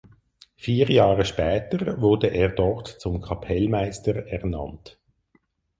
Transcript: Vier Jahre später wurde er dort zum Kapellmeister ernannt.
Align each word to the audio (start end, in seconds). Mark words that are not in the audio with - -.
Vier 0.55 0.89
Jahre 0.89 1.25
später 1.25 2.01
wurde 2.01 2.25
er 2.29 2.49
dort 2.49 2.87
zum 2.87 3.21
Kapellmeister 3.21 4.15
ernannt. 4.25 4.99